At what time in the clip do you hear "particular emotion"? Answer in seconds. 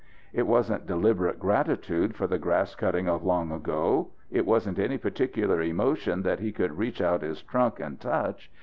4.97-6.23